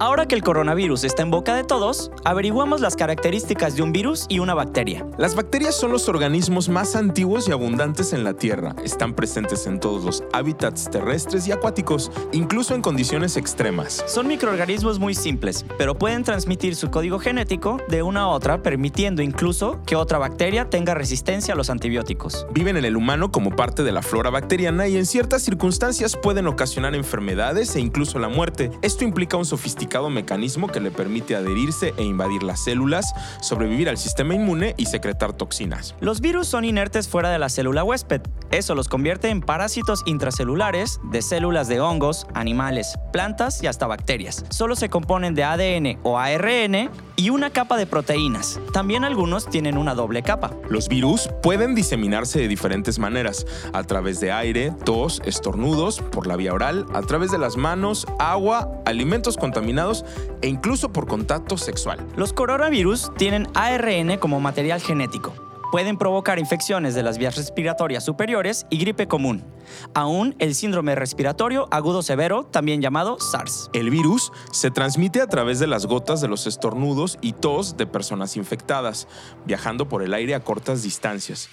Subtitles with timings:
[0.00, 4.26] Ahora que el coronavirus está en boca de todos, averiguamos las características de un virus
[4.28, 5.06] y una bacteria.
[5.18, 8.74] Las bacterias son los organismos más antiguos y abundantes en la Tierra.
[8.82, 14.02] Están presentes en todos los hábitats terrestres y acuáticos, incluso en condiciones extremas.
[14.08, 19.22] Son microorganismos muy simples, pero pueden transmitir su código genético de una a otra, permitiendo
[19.22, 22.48] incluso que otra bacteria tenga resistencia a los antibióticos.
[22.50, 26.48] Viven en el humano como parte de la flora bacteriana y en ciertas circunstancias pueden
[26.48, 28.72] ocasionar enfermedades e incluso la muerte.
[28.82, 33.96] Esto implica un sofisticado mecanismo que le permite adherirse e invadir las células, sobrevivir al
[33.96, 35.94] sistema inmune y secretar toxinas.
[36.00, 38.20] Los virus son inertes fuera de la célula huésped.
[38.50, 44.44] Eso los convierte en parásitos intracelulares de células de hongos, animales, plantas y hasta bacterias.
[44.50, 48.60] Solo se componen de ADN o ARN y una capa de proteínas.
[48.72, 50.52] También algunos tienen una doble capa.
[50.68, 56.36] Los virus pueden diseminarse de diferentes maneras, a través de aire, tos, estornudos, por la
[56.36, 60.04] vía oral, a través de las manos, agua, alimentos contaminados
[60.42, 62.06] e incluso por contacto sexual.
[62.16, 65.43] Los coronavirus tienen ARN como material genético
[65.74, 69.44] pueden provocar infecciones de las vías respiratorias superiores y gripe común.
[69.92, 73.70] Aún el síndrome respiratorio agudo severo, también llamado SARS.
[73.72, 77.88] El virus se transmite a través de las gotas de los estornudos y tos de
[77.88, 79.08] personas infectadas,
[79.46, 81.50] viajando por el aire a cortas distancias.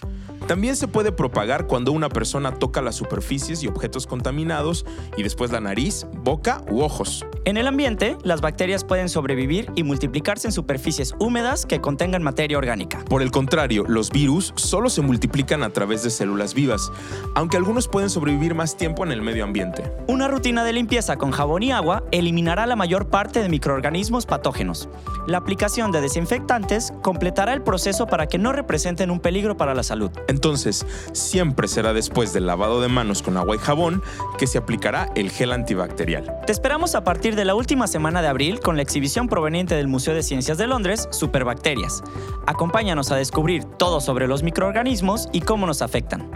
[0.51, 4.85] También se puede propagar cuando una persona toca las superficies y objetos contaminados
[5.15, 7.25] y después la nariz, boca u ojos.
[7.45, 12.57] En el ambiente, las bacterias pueden sobrevivir y multiplicarse en superficies húmedas que contengan materia
[12.57, 12.99] orgánica.
[13.05, 16.91] Por el contrario, los virus solo se multiplican a través de células vivas,
[17.33, 19.89] aunque algunos pueden sobrevivir más tiempo en el medio ambiente.
[20.07, 24.89] Una rutina de limpieza con jabón y agua eliminará la mayor parte de microorganismos patógenos.
[25.27, 29.83] La aplicación de desinfectantes completará el proceso para que no representen un peligro para la
[29.83, 30.11] salud.
[30.41, 34.01] Entonces, siempre será después del lavado de manos con agua y jabón
[34.39, 36.35] que se aplicará el gel antibacterial.
[36.47, 39.87] Te esperamos a partir de la última semana de abril con la exhibición proveniente del
[39.87, 42.01] Museo de Ciencias de Londres, Superbacterias.
[42.47, 46.31] Acompáñanos a descubrir todo sobre los microorganismos y cómo nos afectan.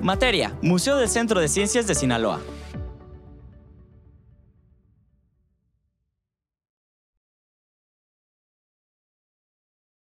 [0.00, 2.40] Materia, Museo del Centro de Ciencias de Sinaloa.